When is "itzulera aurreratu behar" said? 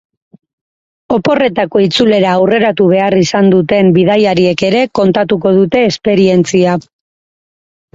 1.89-3.19